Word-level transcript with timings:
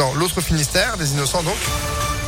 Non, 0.00 0.14
l'autre 0.14 0.40
Finistère, 0.40 0.96
des 0.96 1.12
innocents 1.12 1.42
donc. 1.42 1.58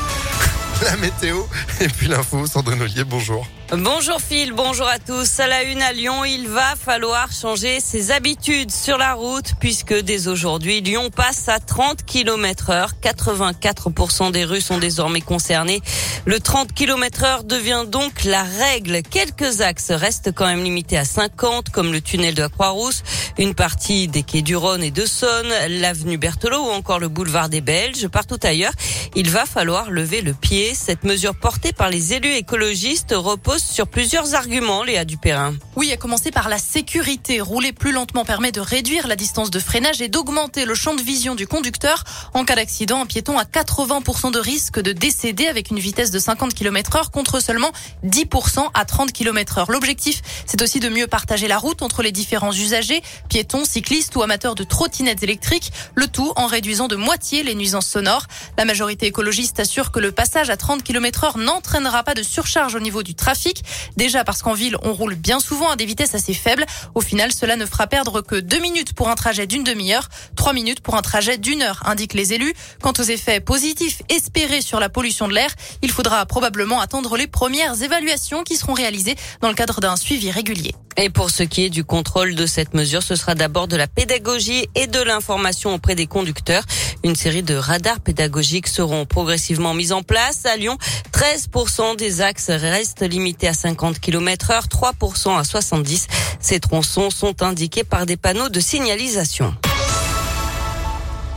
La 0.83 0.95
météo 0.99 1.39
et 1.81 1.89
puis 1.89 2.06
l'info, 2.06 2.45
Sandrine 2.47 2.83
Ollier, 2.83 3.05
bonjour. 3.05 3.47
Bonjour 3.79 4.21
Phil, 4.21 4.53
bonjour 4.53 4.87
à 4.87 4.99
tous. 4.99 5.41
À 5.41 5.46
la 5.46 5.62
une 5.62 5.80
à 5.80 5.95
Lyon, 5.95 6.27
il 6.27 6.46
va 6.46 6.77
falloir 6.77 7.33
changer 7.33 7.80
ses 7.80 8.11
habitudes 8.11 8.71
sur 8.71 8.98
la 8.98 9.14
route 9.14 9.55
puisque 9.61 9.95
dès 9.95 10.29
aujourd'hui, 10.29 10.83
Lyon 10.83 11.09
passe 11.09 11.48
à 11.48 11.59
30 11.59 12.05
km 12.05 12.69
heure. 12.69 12.91
84% 13.03 14.30
des 14.30 14.45
rues 14.45 14.61
sont 14.61 14.77
désormais 14.77 15.23
concernées. 15.23 15.80
Le 16.27 16.39
30 16.39 16.75
km 16.75 17.25
heure 17.25 17.45
devient 17.45 17.85
donc 17.89 18.25
la 18.25 18.43
règle. 18.43 19.00
Quelques 19.00 19.62
axes 19.62 19.91
restent 19.91 20.32
quand 20.32 20.45
même 20.45 20.62
limités 20.62 20.98
à 20.98 21.07
50 21.07 21.70
comme 21.70 21.93
le 21.93 22.02
tunnel 22.02 22.34
de 22.34 22.43
la 22.43 22.50
Croix-Rousse, 22.50 23.02
une 23.39 23.54
partie 23.54 24.07
des 24.07 24.23
quais 24.23 24.43
du 24.43 24.54
Rhône 24.54 24.82
et 24.82 24.91
de 24.91 25.07
Saône, 25.07 25.50
l'avenue 25.68 26.18
Berthelot 26.18 26.62
ou 26.62 26.70
encore 26.73 26.98
le 26.98 27.09
boulevard 27.09 27.48
des 27.48 27.62
Belges. 27.62 28.07
Partout 28.09 28.39
ailleurs, 28.43 28.73
il 29.16 29.30
va 29.30 29.46
falloir 29.46 29.91
lever 29.91 30.20
le 30.20 30.34
pied. 30.34 30.75
Cette 30.75 31.05
mesure 31.05 31.34
portée 31.34 31.73
par 31.73 31.89
les 31.89 32.12
élus 32.12 32.34
écologistes 32.34 33.15
repose 33.16 33.62
sur 33.62 33.87
plusieurs 33.87 34.34
arguments, 34.34 34.83
Léa 34.83 35.05
Dupérin. 35.05 35.55
Oui, 35.77 35.93
à 35.93 35.97
commencer 35.97 36.30
par 36.30 36.48
la 36.48 36.59
sécurité. 36.59 37.41
Rouler 37.41 37.73
plus 37.73 37.93
lentement 37.93 38.25
permet 38.25 38.53
de 38.53 38.61
réduire 38.61 39.07
la 39.07 39.16
distance 39.16 39.51
de 39.51 39.59
freinage 39.59 40.01
et 40.01 40.09
d'augmenter 40.09 40.65
le 40.65 40.75
champ 40.75 40.95
de 40.95 41.03
vision 41.03 41.34
du 41.34 41.47
conducteur. 41.47 42.05
En 42.34 42.45
cas 42.45 42.56
d'accident, 42.56 43.01
un 43.01 43.06
piéton 43.06 43.39
a 43.39 43.45
80% 43.45 44.33
de 44.33 44.39
risque 44.39 44.80
de 44.80 44.93
décéder 44.93 45.47
avec 45.47 45.70
une 45.70 45.79
vitesse 45.79 46.11
de 46.11 46.19
50 46.19 46.55
km 46.55 46.97
heure 46.97 47.11
contre 47.11 47.41
seulement 47.41 47.70
10% 48.05 48.69
à 48.75 48.84
30 48.84 49.12
km 49.12 49.59
heure. 49.59 49.70
L'objectif, 49.70 50.23
c'est 50.47 50.62
aussi 50.62 50.81
de 50.81 50.89
mieux 50.89 51.06
partager 51.06 51.48
la 51.48 51.59
route 51.59 51.83
entre 51.83 52.03
les 52.03 52.12
différents 52.12 52.53
usagers, 52.53 53.03
piétons, 53.29 53.65
cyclistes 53.65 54.17
ou 54.17 54.23
amateurs 54.23 54.55
de 54.55 54.65
trottinettes 54.65 55.23
électriques, 55.23 55.73
le 55.95 56.06
tout 56.06 56.33
en 56.37 56.47
réduisant 56.47 56.89
de 56.89 56.97
moitié 56.97 57.42
les 57.42 57.55
nuisances 57.55 57.87
sonores. 57.87 58.27
La 58.56 58.65
majorité 58.65 59.06
écologiste 59.06 59.61
assure 59.61 59.92
que 59.92 60.01
le 60.01 60.12
passage 60.12 60.51
à 60.51 60.56
30 60.56 60.83
km 60.83 61.25
heure 61.25 61.39
n'entraînera 61.39 62.03
pas 62.03 62.14
de 62.14 62.23
surcharge 62.23 62.75
au 62.75 62.81
niveau 62.81 63.03
du 63.03 63.14
trafic 63.14 63.52
Déjà 63.97 64.25
parce 64.25 64.42
qu'en 64.42 64.55
ville, 64.55 64.77
on 64.83 64.92
roule 64.92 65.14
bien 65.14 65.41
souvent 65.41 65.70
à 65.70 65.77
des 65.77 65.84
vitesses 65.84 66.14
assez 66.14 66.34
faibles. 66.34 66.64
Au 66.95 67.00
final, 67.00 67.33
cela 67.33 67.56
ne 67.56 67.67
fera 67.67 67.86
perdre 67.86 68.20
que 68.20 68.36
deux 68.36 68.61
minutes 68.61 68.95
pour 68.95 69.08
un 69.08 69.14
trajet 69.14 69.47
d'une 69.47 69.64
demi-heure, 69.64 70.08
trois 70.36 70.53
minutes 70.53 70.81
pour 70.81 70.95
un 70.95 71.03
trajet 71.03 71.39
d'une 71.39 71.62
heure, 71.62 71.83
indiquent 71.86 72.14
les 72.14 72.33
élus. 72.33 72.55
Quant 72.83 72.92
aux 72.98 73.03
effets 73.03 73.41
positifs 73.41 74.03
espérés 74.08 74.62
sur 74.62 74.80
la 74.80 74.89
pollution 74.89 75.28
de 75.28 75.34
l'air, 75.34 75.50
il 75.83 75.91
faudra 75.91 76.25
probablement 76.27 76.80
attendre 76.80 77.17
les 77.17 77.27
premières 77.27 77.83
évaluations 77.83 78.42
qui 78.45 78.56
seront 78.56 78.75
réalisées 78.75 79.17
dans 79.41 79.48
le 79.48 79.55
cadre 79.55 79.80
d'un 79.80 79.97
suivi 79.97 80.30
régulier. 80.30 80.75
Et 80.97 81.11
pour 81.11 81.31
ce 81.31 81.43
qui 81.43 81.65
est 81.65 81.71
du 81.71 81.85
contrôle 81.85 82.35
de 82.35 82.47
cette 82.47 82.75
mesure, 82.75 83.03
ce 83.03 83.17
sera 83.17 83.35
d'abord 83.35 83.69
de 83.69 83.77
la 83.77 83.87
pédagogie 83.87 84.69
et 84.75 84.87
de 84.87 85.01
l'information 85.01 85.75
auprès 85.75 85.95
des 85.95 86.07
conducteurs. 86.07 86.65
Une 87.03 87.17
série 87.17 87.43
de 87.43 87.55
radars 87.55 88.01
pédagogiques 88.01 88.69
seront 88.69 89.07
progressivement 89.07 89.75
mis 89.75 89.93
en 89.93 90.03
place. 90.03 90.45
À 90.45 90.57
Lyon, 90.57 90.77
13% 91.13 91.97
des 91.97 92.20
axes 92.20 92.51
restent 92.51 93.03
limités 93.09 93.48
à 93.48 93.55
50 93.55 94.01
km 94.01 94.51
heure, 94.51 94.67
3% 94.67 95.39
à 95.39 95.45
70. 95.45 96.07
Ces 96.41 96.61
tronçons 96.61 97.11
sont 97.11 97.43
indiqués 97.43 97.85
par 97.85 98.07
des 98.07 98.17
panneaux 98.17 98.48
de 98.48 98.61
signalisation. 98.61 99.55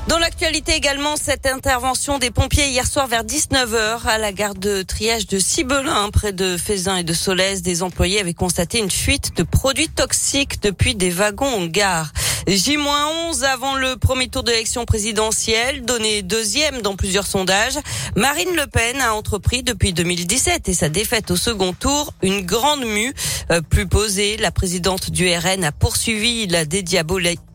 Dans 0.08 0.20
l'actualité 0.20 0.74
également, 0.74 1.16
cette 1.18 1.48
intervention 1.48 2.20
des 2.20 2.30
pompiers 2.30 2.68
hier 2.68 2.86
soir 2.86 3.08
vers 3.08 3.24
19h 3.24 4.06
à 4.06 4.20
la 4.20 4.32
gare 4.32 4.54
de 4.54 4.84
triage 4.84 5.26
de 5.26 5.40
Cibelin, 5.40 6.12
près 6.12 6.32
de 6.32 6.58
Fézin 6.58 6.98
et 6.98 7.04
de 7.04 7.14
Solèze. 7.14 7.64
Des 7.64 7.82
employés 7.82 8.20
avaient 8.20 8.36
constaté 8.36 8.78
une 8.78 8.92
fuite 8.92 9.36
de 9.36 9.42
produits 9.42 9.90
toxiques 9.90 10.62
depuis 10.62 10.94
des 10.94 11.10
wagons 11.10 11.48
en 11.48 11.66
gare. 11.66 12.12
J-11 12.48 13.44
avant 13.44 13.74
le 13.74 13.96
premier 13.96 14.28
tour 14.28 14.44
de 14.44 14.52
l'élection 14.52 14.86
présidentielle, 14.86 15.84
donné 15.84 16.22
deuxième 16.22 16.84
dans 16.84 16.96
plusieurs 16.96 17.26
sondages. 17.26 17.80
Marine 18.16 18.56
Le 18.56 18.68
Pen 18.68 19.02
a 19.02 19.16
entrepris 19.16 19.64
depuis 19.64 19.94
2017 19.94 20.70
et 20.70 20.74
sa 20.76 20.90
défaite 20.90 21.32
au 21.32 21.36
second 21.36 21.74
tour 21.74 22.14
une 22.22 22.46
grande 22.46 22.86
mue. 22.86 23.12
Euh, 23.50 23.62
plus 23.62 23.88
posée, 23.88 24.38
la 24.38 24.52
présidente 24.52 25.10
du 25.10 25.28
RN 25.28 25.64
a 25.64 25.72
poursuivi 25.72 26.46
la, 26.46 26.66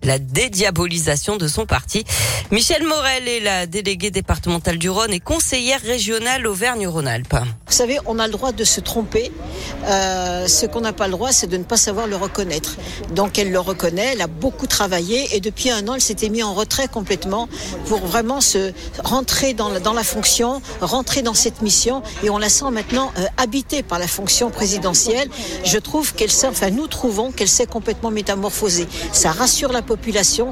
la 0.03 0.19
dédiabolisation 0.19 1.37
de 1.37 1.49
son 1.49 1.67
parti. 1.67 2.05
Michel 2.51 2.85
Morel 2.85 3.29
est 3.29 3.41
la 3.41 3.67
déléguée 3.67 4.11
départementale 4.11 4.79
du 4.79 4.91
Rhône 4.91 5.13
et 5.13 5.21
conseillère 5.21 5.81
régionale 5.83 6.47
Auvergne-Rhône-Alpes. 6.47 7.37
Vous 7.67 7.73
savez, 7.73 7.99
on 8.07 8.19
a 8.19 8.27
le 8.27 8.33
droit 8.33 8.53
de 8.53 8.65
se 8.65 8.81
tromper. 8.81 9.31
Euh, 9.85 10.49
ce 10.49 10.67
qu'on 10.67 10.81
n'a 10.81 10.93
pas 10.93 11.07
le 11.07 11.13
droit, 11.13 11.33
c'est 11.33 11.47
de 11.47 11.57
ne 11.57 11.65
pas 11.65 11.77
savoir 11.77 12.07
le 12.07 12.17
reconnaître. 12.17 12.77
Donc 13.15 13.39
elle 13.39 13.51
le 13.51 13.61
reconnaît, 13.61 14.11
elle 14.13 14.23
a 14.23 14.27
beaucoup 14.27 14.67
travaillé 14.67 15.37
et 15.37 15.41
depuis 15.41 15.71
un 15.71 15.87
an, 15.89 15.95
elle 15.95 16.01
s'était 16.01 16.29
mise 16.29 16.45
en 16.45 16.55
retrait 16.55 16.89
complètement 16.89 17.49
pour 17.87 18.01
vraiment 18.01 18.41
se 18.41 18.73
rentrer 19.05 19.55
dans 19.55 19.69
la, 19.69 20.05
fonction, 20.05 20.63
rentrer 20.81 21.23
dans 21.23 21.35
cette 21.35 21.63
mission 21.63 22.03
et 22.23 22.31
on 22.31 22.39
la 22.39 22.49
sent 22.49 22.71
maintenant 22.73 23.13
euh, 23.19 23.27
habitée 23.37 23.83
par 23.83 23.99
la 23.99 24.09
fonction 24.09 24.51
présidentielle. 24.51 25.29
Je 25.65 25.79
trouve 25.79 26.15
qu'elle 26.15 26.31
s'est, 26.31 26.47
enfin 26.47 26.71
nous 26.71 26.87
trouvons 26.87 27.31
qu'elle 27.33 27.49
s'est 27.49 27.67
complètement 27.67 28.11
métamorphosée. 28.11 28.87
Ça 29.13 29.31
rassure 29.31 29.73
la 29.73 29.83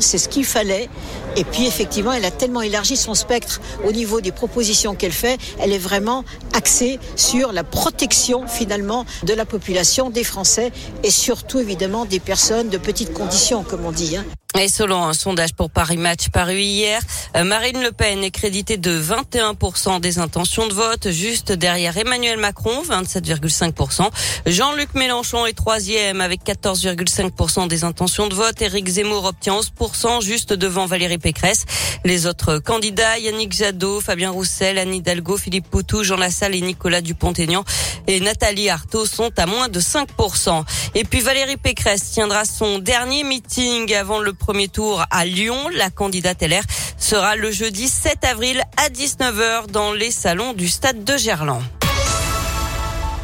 c'est 0.00 0.18
ce 0.18 0.28
qu'il 0.28 0.44
fallait. 0.44 0.88
Et 1.36 1.44
puis 1.44 1.66
effectivement, 1.66 2.12
elle 2.12 2.24
a 2.24 2.30
tellement 2.30 2.62
élargi 2.62 2.96
son 2.96 3.14
spectre 3.14 3.60
au 3.84 3.92
niveau 3.92 4.20
des 4.20 4.32
propositions 4.32 4.94
qu'elle 4.94 5.12
fait. 5.12 5.38
Elle 5.60 5.72
est 5.72 5.78
vraiment 5.78 6.24
axée 6.54 6.98
sur 7.16 7.52
la 7.52 7.64
protection 7.64 8.46
finalement 8.46 9.04
de 9.24 9.34
la 9.34 9.44
population, 9.44 10.10
des 10.10 10.24
Français 10.24 10.72
et 11.02 11.10
surtout 11.10 11.58
évidemment 11.58 12.04
des 12.04 12.20
personnes 12.20 12.68
de 12.68 12.78
petites 12.78 13.12
conditions, 13.12 13.62
comme 13.62 13.84
on 13.84 13.92
dit. 13.92 14.16
Hein. 14.16 14.24
Et 14.56 14.66
selon 14.68 15.04
un 15.04 15.12
sondage 15.12 15.52
pour 15.52 15.70
Paris 15.70 15.98
Match 15.98 16.30
paru 16.30 16.58
hier, 16.58 17.00
euh, 17.36 17.44
Marine 17.44 17.80
Le 17.82 17.92
Pen 17.92 18.24
est 18.24 18.30
créditée 18.30 18.78
de 18.78 18.98
21% 18.98 20.00
des 20.00 20.18
intentions 20.18 20.66
de 20.66 20.72
vote, 20.72 21.10
juste 21.10 21.52
derrière 21.52 21.96
Emmanuel 21.96 22.38
Macron, 22.38 22.82
27,5%. 22.82 24.08
Jean-Luc 24.46 24.94
Mélenchon 24.94 25.46
est 25.46 25.52
troisième 25.52 26.20
avec 26.22 26.44
14,5% 26.44 27.68
des 27.68 27.84
intentions 27.84 28.26
de 28.26 28.34
vote. 28.34 28.60
Éric 28.60 28.88
Zemmour 28.88 29.26
obtient 29.26 29.60
11%, 29.60 30.22
juste 30.22 30.54
devant 30.54 30.86
Valérie 30.86 31.18
Pécresse. 31.18 31.66
Les 32.04 32.26
autres 32.26 32.58
candidats, 32.58 33.18
Yannick 33.18 33.52
Jadot, 33.52 34.00
Fabien 34.00 34.30
Roussel, 34.30 34.78
Anne 34.78 34.94
Hidalgo, 34.94 35.36
Philippe 35.36 35.68
Poutou, 35.68 36.02
Jean 36.02 36.16
Lassalle 36.16 36.54
et 36.54 36.62
Nicolas 36.62 37.02
Dupont-Aignan 37.02 37.64
et 38.08 38.20
Nathalie 38.20 38.70
Arthaud 38.70 39.04
sont 39.04 39.30
à 39.38 39.46
moins 39.46 39.68
de 39.68 39.80
5%. 39.80 40.64
Et 40.94 41.04
puis 41.04 41.20
Valérie 41.20 41.58
Pécresse 41.58 42.10
tiendra 42.10 42.44
son 42.46 42.78
dernier 42.78 43.22
meeting 43.22 43.94
avant 43.94 44.18
le 44.18 44.32
premier 44.48 44.68
tour 44.68 45.04
à 45.10 45.26
Lyon. 45.26 45.68
La 45.74 45.90
candidate 45.90 46.42
LR 46.42 46.62
sera 46.96 47.36
le 47.36 47.50
jeudi 47.50 47.86
7 47.86 48.24
avril 48.24 48.62
à 48.78 48.88
19h 48.88 49.66
dans 49.66 49.92
les 49.92 50.10
salons 50.10 50.54
du 50.54 50.68
stade 50.68 51.04
de 51.04 51.18
Gerland. 51.18 51.60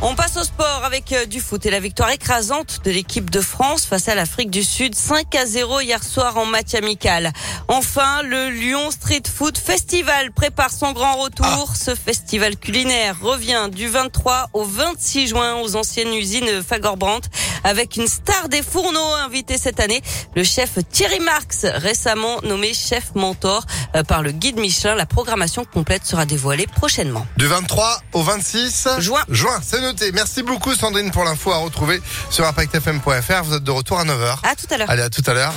On 0.03 0.15
passe 0.15 0.37
au 0.37 0.43
sport 0.43 0.83
avec 0.85 1.15
euh, 1.15 1.25
du 1.25 1.41
foot 1.41 1.65
et 1.65 1.71
la 1.71 1.81
victoire 1.81 2.11
écrasante 2.11 2.81
de 2.85 2.91
l'équipe 2.91 3.31
de 3.31 3.41
France 3.41 3.87
face 3.87 4.07
à 4.09 4.15
l'Afrique 4.15 4.51
du 4.51 4.63
Sud 4.63 4.95
5 4.95 5.35
à 5.35 5.47
0 5.47 5.81
hier 5.81 6.05
soir 6.05 6.37
en 6.37 6.45
match 6.45 6.75
amical. 6.75 7.33
Enfin, 7.69 8.21
le 8.23 8.51
Lyon 8.51 8.91
Street 8.91 9.23
Food 9.27 9.57
Festival 9.57 10.31
prépare 10.31 10.73
son 10.73 10.93
grand 10.93 11.17
retour. 11.17 11.47
Ah. 11.71 11.75
Ce 11.75 11.95
festival 11.95 12.59
culinaire 12.59 13.17
revient 13.23 13.71
du 13.73 13.89
23 13.89 14.51
au 14.53 14.65
26 14.65 15.29
juin 15.29 15.55
aux 15.63 15.75
anciennes 15.75 16.13
usines 16.13 16.63
Fagorbrandt 16.63 17.27
avec 17.65 17.97
une 17.97 18.07
star 18.07 18.49
des 18.49 18.63
fourneaux 18.63 19.15
invitée 19.25 19.59
cette 19.59 19.81
année, 19.81 20.03
le 20.37 20.45
chef 20.45 20.79
Thierry 20.91 21.21
Marx, 21.21 21.65
récemment 21.65 22.41
nommé 22.43 22.73
chef 22.75 23.15
mentor 23.15 23.65
euh, 23.97 24.05
par 24.05 24.23
le 24.23 24.31
guide 24.33 24.59
Michelin. 24.59 24.95
La 24.95 25.07
programmation 25.07 25.65
complète 25.65 26.05
sera 26.05 26.27
dévoilée 26.27 26.67
prochainement. 26.67 27.27
Du 27.37 27.47
23 27.47 28.01
au 28.13 28.23
26 28.23 28.89
juin. 28.99 29.23
Juin, 29.29 29.61
c'est 29.63 29.81
noté. 29.81 30.13
Merci 30.13 30.43
beaucoup 30.43 30.75
Sandrine 30.75 31.11
pour 31.11 31.25
l'info 31.25 31.51
à 31.53 31.57
retrouver 31.57 32.01
sur 32.31 32.47
impactfm.fr. 32.47 33.43
Vous 33.45 33.55
êtes 33.55 33.65
de 33.65 33.71
retour 33.71 33.99
à 33.99 34.05
9h. 34.05 34.39
À 34.43 34.55
tout 34.55 34.67
à 34.71 34.77
l'heure. 34.77 34.91
Allez, 34.91 35.03
à 35.03 35.11
tout 35.11 35.23
à 35.27 35.35
l'heure. 35.35 35.53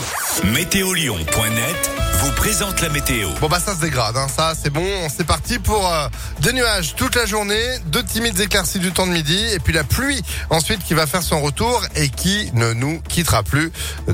Météolion.net 0.45 1.91
vous 2.19 2.31
présente 2.31 2.81
la 2.81 2.89
météo. 2.89 3.29
Bon 3.39 3.47
bah 3.47 3.59
ça 3.63 3.75
se 3.75 3.81
dégrade, 3.81 4.17
hein. 4.17 4.27
ça 4.27 4.53
c'est 4.59 4.71
bon, 4.71 5.07
c'est 5.15 5.25
parti 5.25 5.59
pour 5.59 5.87
euh, 5.87 6.07
des 6.39 6.51
nuages 6.51 6.95
toute 6.95 7.15
la 7.15 7.25
journée, 7.25 7.63
deux 7.87 8.03
timides 8.03 8.39
éclaircies 8.39 8.79
du 8.79 8.91
temps 8.91 9.05
de 9.05 9.11
midi 9.11 9.39
et 9.53 9.59
puis 9.59 9.71
la 9.71 9.83
pluie 9.83 10.21
ensuite 10.49 10.83
qui 10.83 10.95
va 10.95 11.05
faire 11.05 11.21
son 11.21 11.41
retour 11.41 11.83
et 11.97 12.09
qui 12.09 12.49
ne 12.53 12.73
nous 12.73 13.01
quittera 13.01 13.43
plus 13.43 13.71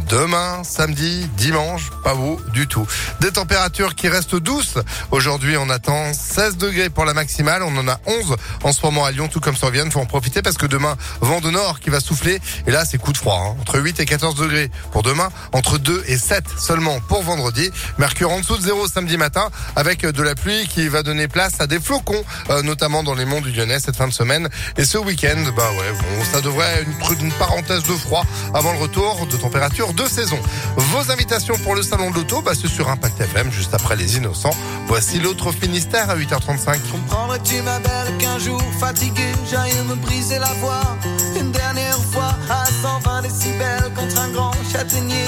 demain, 0.10 0.64
samedi, 0.64 1.28
dimanche, 1.38 1.92
pas 2.04 2.14
vous 2.14 2.40
du 2.54 2.68
tout. 2.68 2.88
Des 3.20 3.32
températures 3.32 3.96
qui 3.96 4.08
restent 4.08 4.36
douces. 4.36 4.78
Aujourd'hui 5.12 5.58
on 5.58 5.70
attend 5.70 6.14
16 6.14 6.58
degrés 6.58 6.90
pour 6.90 7.06
la 7.06 7.14
maximale, 7.14 7.62
on 7.64 7.78
en 7.78 7.88
a 7.88 8.00
11 8.06 8.36
en 8.64 8.72
ce 8.72 8.82
moment 8.84 9.06
à 9.06 9.12
Lyon, 9.12 9.28
tout 9.28 9.40
comme 9.40 9.56
sur 9.56 9.70
Vienne, 9.70 9.92
faut 9.92 10.00
en 10.00 10.06
profiter 10.06 10.42
parce 10.42 10.58
que 10.58 10.66
demain 10.66 10.96
vent 11.22 11.42
de 11.42 11.52
nord 11.52 11.80
qui 11.80 11.90
va 11.90 12.00
souffler 12.00 12.40
et 12.66 12.72
là 12.72 12.86
c'est 12.86 12.98
coup 12.98 13.14
de 13.14 13.18
froid, 13.18 13.40
hein. 13.46 13.58
entre 13.62 13.80
8 13.80 14.00
et 14.00 14.06
14 14.06 14.36
degrés 14.36 14.72
pour 14.92 15.04
demain, 15.04 15.30
entre 15.52 15.78
2 15.78 16.04
et 16.08 16.18
7 16.18 16.46
seulement 16.58 17.00
pour 17.02 17.24
vendredi. 17.24 17.70
Mercure 17.98 18.32
en 18.32 18.40
dessous 18.40 18.58
de 18.58 18.64
zéro 18.64 18.88
samedi 18.88 19.18
matin 19.18 19.50
avec 19.76 20.06
de 20.06 20.24
la 20.24 20.36
pluie 20.36 20.68
qui 20.68 20.88
va 20.88 21.04
donner 21.04 21.28
place 21.28 21.60
à 21.60 21.68
des 21.68 21.80
flocons, 21.80 22.24
euh, 22.50 22.62
notamment 22.62 23.04
dans 23.04 23.14
les 23.14 23.26
monts 23.26 23.42
du 23.42 23.52
Lyonnais 23.52 23.80
cette 23.80 23.96
fin 23.96 24.08
de 24.08 24.14
semaine. 24.14 24.50
Et 24.78 24.86
ce 24.86 24.98
week-end, 24.98 25.44
bah 25.56 25.70
ouais, 25.72 25.92
bon, 25.92 26.26
ça 26.32 26.42
devrait 26.42 26.82
être 26.82 27.22
une, 27.22 27.32
parenthèse 27.34 27.73
de 27.82 27.94
froid 27.94 28.24
avant 28.54 28.72
le 28.74 28.78
retour 28.78 29.26
de 29.26 29.36
température 29.36 29.94
de 29.94 30.06
saison. 30.06 30.38
Vos 30.76 31.12
invitations 31.12 31.58
pour 31.64 31.74
le 31.74 31.82
salon 31.82 32.12
de 32.12 32.16
l'auto, 32.16 32.42
bah, 32.42 32.52
c'est 32.54 32.68
sur 32.68 32.90
Impact 32.90 33.20
FM 33.20 33.52
juste 33.52 33.74
après 33.74 33.96
les 33.96 34.18
innocents. 34.18 34.56
Voici 34.88 35.20
l'autre 35.20 35.52
Finistère 35.52 36.10
à 36.10 36.16
8h35. 36.16 36.80
Comprendrais-tu 36.92 37.62
ma 37.64 37.80
belle 37.80 38.18
qu'un 38.20 38.38
jour 38.38 38.62
fatigué 38.80 39.32
j'aille 39.50 39.74
me 39.88 39.96
briser 39.96 40.38
la 40.38 40.54
voix? 40.62 40.98
Une 41.40 41.52
dernière 41.52 41.98
fois 42.12 42.38
à 42.50 42.66
120 42.66 43.22
décibels 43.24 43.92
contre 43.96 44.20
un 44.20 44.30
grand 44.30 44.54
châtaignier 44.72 45.26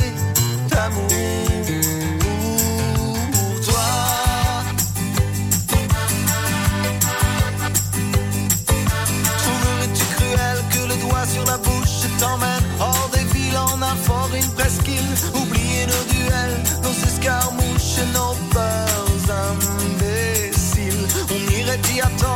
d'amour 0.70 1.08
On 21.96 21.98
irait 21.98 22.08
y 22.18 22.35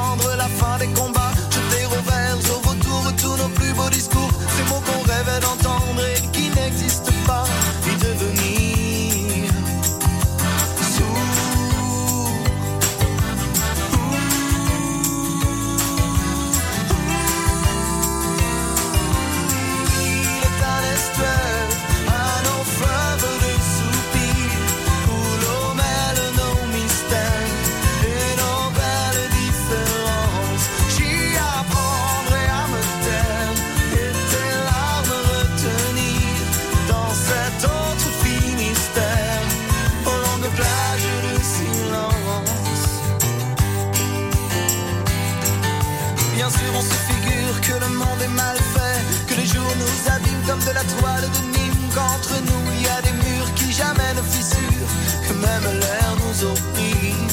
comme 50.98 51.22
de 51.22 51.58
Nîmes, 51.58 51.90
qu'entre 51.94 52.36
nous 52.42 52.64
il 52.76 52.82
y 52.84 52.88
a 52.88 53.02
des 53.02 53.12
murs 53.12 53.54
qui 53.56 53.72
jamais 53.72 54.14
ne 54.16 54.22
fissurent, 54.22 54.92
que 55.28 55.34
même 55.34 55.80
l'air 55.80 56.12
nous 56.24 56.46
opprime. 56.46 57.28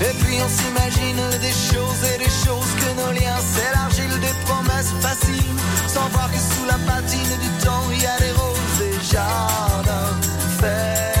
Et 0.00 0.14
puis 0.20 0.36
on 0.44 0.48
s'imagine 0.48 1.22
des 1.40 1.56
choses 1.68 2.02
et 2.14 2.18
des 2.18 2.32
choses 2.44 2.72
que 2.80 2.90
nos 3.00 3.12
liens 3.12 3.40
s'élargissent, 3.54 4.20
des 4.20 4.36
promesses 4.46 4.92
faciles, 5.00 5.56
sans 5.86 6.08
voir 6.08 6.30
que 6.30 6.38
sous 6.38 6.66
la 6.66 6.78
patine 6.90 7.34
du 7.42 7.64
temps 7.64 7.84
il 7.92 8.02
y 8.02 8.06
a 8.06 8.18
des 8.18 8.32
roses 8.32 8.80
et 8.80 9.12
jardins 9.12 10.16
fertiles. 10.58 11.19